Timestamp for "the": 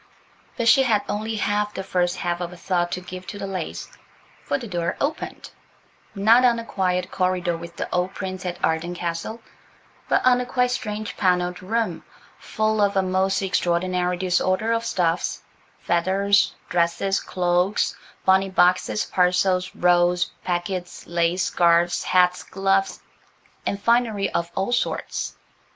1.75-1.83, 3.37-3.45, 4.57-4.65, 6.55-6.63, 7.75-7.87